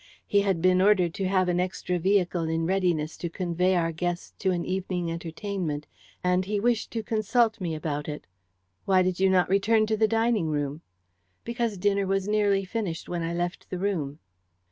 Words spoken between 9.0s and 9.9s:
did you not return